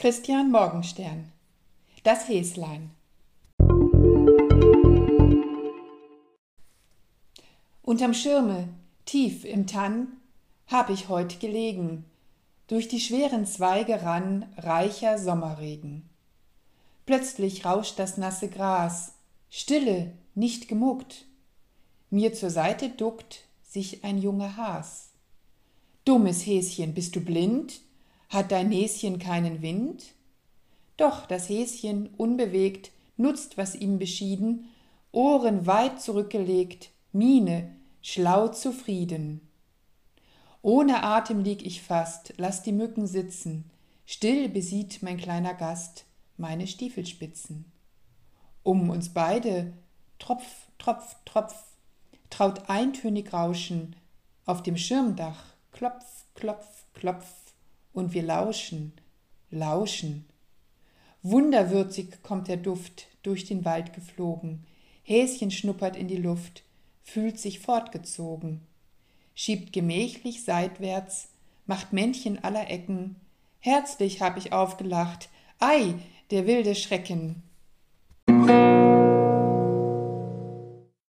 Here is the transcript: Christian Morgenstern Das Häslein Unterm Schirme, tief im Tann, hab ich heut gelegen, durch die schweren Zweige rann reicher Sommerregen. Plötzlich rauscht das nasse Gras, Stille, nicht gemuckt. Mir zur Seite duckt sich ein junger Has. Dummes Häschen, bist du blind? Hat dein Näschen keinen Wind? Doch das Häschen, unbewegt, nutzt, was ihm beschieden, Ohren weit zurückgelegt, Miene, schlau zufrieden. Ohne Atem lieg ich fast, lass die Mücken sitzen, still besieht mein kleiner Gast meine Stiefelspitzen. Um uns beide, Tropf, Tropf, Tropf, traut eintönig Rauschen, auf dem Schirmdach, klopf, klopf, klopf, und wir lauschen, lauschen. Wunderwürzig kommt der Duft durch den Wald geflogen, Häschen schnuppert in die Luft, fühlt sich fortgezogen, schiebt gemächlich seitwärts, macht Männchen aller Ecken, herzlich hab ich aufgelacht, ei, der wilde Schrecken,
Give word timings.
Christian 0.00 0.50
Morgenstern 0.50 1.30
Das 2.04 2.26
Häslein 2.26 2.90
Unterm 7.82 8.14
Schirme, 8.14 8.70
tief 9.04 9.44
im 9.44 9.66
Tann, 9.66 10.08
hab 10.68 10.88
ich 10.88 11.10
heut 11.10 11.38
gelegen, 11.38 12.06
durch 12.66 12.88
die 12.88 12.98
schweren 12.98 13.44
Zweige 13.44 14.02
rann 14.02 14.46
reicher 14.56 15.18
Sommerregen. 15.18 16.08
Plötzlich 17.04 17.66
rauscht 17.66 17.98
das 17.98 18.16
nasse 18.16 18.48
Gras, 18.48 19.12
Stille, 19.50 20.12
nicht 20.34 20.66
gemuckt. 20.66 21.26
Mir 22.08 22.32
zur 22.32 22.48
Seite 22.48 22.88
duckt 22.88 23.44
sich 23.62 24.02
ein 24.02 24.16
junger 24.16 24.56
Has. 24.56 25.10
Dummes 26.06 26.46
Häschen, 26.46 26.94
bist 26.94 27.16
du 27.16 27.20
blind? 27.20 27.82
Hat 28.30 28.52
dein 28.52 28.68
Näschen 28.68 29.18
keinen 29.18 29.60
Wind? 29.60 30.14
Doch 30.96 31.26
das 31.26 31.48
Häschen, 31.48 32.08
unbewegt, 32.16 32.92
nutzt, 33.16 33.58
was 33.58 33.74
ihm 33.74 33.98
beschieden, 33.98 34.68
Ohren 35.12 35.66
weit 35.66 36.00
zurückgelegt, 36.00 36.90
Miene, 37.12 37.74
schlau 38.00 38.46
zufrieden. 38.46 39.40
Ohne 40.62 41.02
Atem 41.02 41.42
lieg 41.42 41.66
ich 41.66 41.82
fast, 41.82 42.34
lass 42.36 42.62
die 42.62 42.72
Mücken 42.72 43.08
sitzen, 43.08 43.68
still 44.06 44.48
besieht 44.48 45.02
mein 45.02 45.16
kleiner 45.16 45.54
Gast 45.54 46.04
meine 46.36 46.68
Stiefelspitzen. 46.68 47.64
Um 48.62 48.90
uns 48.90 49.08
beide, 49.12 49.72
Tropf, 50.20 50.68
Tropf, 50.78 51.16
Tropf, 51.24 51.54
traut 52.30 52.70
eintönig 52.70 53.32
Rauschen, 53.32 53.96
auf 54.46 54.62
dem 54.62 54.76
Schirmdach, 54.76 55.42
klopf, 55.72 56.04
klopf, 56.34 56.84
klopf, 56.94 57.26
und 57.92 58.12
wir 58.12 58.22
lauschen, 58.22 58.92
lauschen. 59.50 60.26
Wunderwürzig 61.22 62.22
kommt 62.22 62.48
der 62.48 62.56
Duft 62.56 63.08
durch 63.22 63.44
den 63.44 63.64
Wald 63.64 63.92
geflogen, 63.92 64.64
Häschen 65.02 65.50
schnuppert 65.50 65.96
in 65.96 66.08
die 66.08 66.16
Luft, 66.16 66.62
fühlt 67.02 67.38
sich 67.38 67.60
fortgezogen, 67.60 68.60
schiebt 69.34 69.72
gemächlich 69.72 70.44
seitwärts, 70.44 71.28
macht 71.66 71.92
Männchen 71.92 72.42
aller 72.42 72.70
Ecken, 72.70 73.16
herzlich 73.58 74.22
hab 74.22 74.36
ich 74.36 74.52
aufgelacht, 74.52 75.28
ei, 75.58 75.94
der 76.30 76.46
wilde 76.46 76.74
Schrecken, 76.74 77.42